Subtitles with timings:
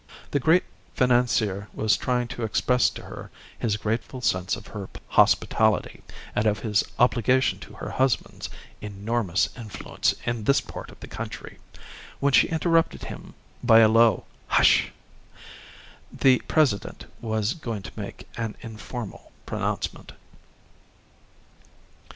[0.31, 0.63] The great
[0.95, 6.01] financier was trying to express to her his grateful sense of her hospitality
[6.35, 8.49] and of his obligation to her husband's
[8.81, 11.59] "enormous influence in this part of the country,"
[12.19, 14.91] when she interrupted him by a low "Hush!"
[16.11, 20.13] The President was going to make an informal pronouncement.